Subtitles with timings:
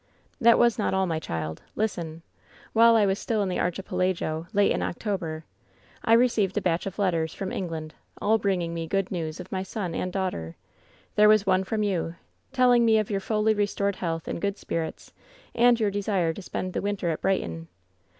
[0.41, 1.61] "'That was not all, my child.
[1.75, 2.23] Listen.
[2.73, 5.45] While I was still in the archipelago, late in October,
[6.03, 9.61] I received a batch of letters from England, all bringing me good news of my
[9.61, 10.55] son and daughter.
[11.13, 12.15] There was one from you,
[12.51, 15.13] telling me of your fully restored health and good spirits,
[15.53, 17.67] and your desire to spend the winter at Brighton.